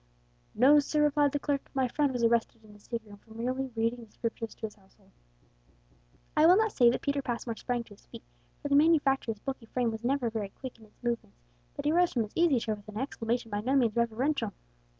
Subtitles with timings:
[0.55, 3.69] "No, sir," replied the clerk; "my friend was arrested in his sick room for merely
[3.75, 5.11] reading the Scriptures to his household!"
[6.35, 8.23] I will not say that Peter Passmore sprang to his feet,
[8.63, 11.43] for the manufacturer's bulky frame was never very quick in its movements,
[11.75, 14.53] but he rose from his easy chair with an exclamation by no means reverential.